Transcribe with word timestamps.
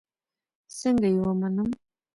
څنگه 0.77 1.07
يې 1.13 1.19
ومنم. 1.21 1.69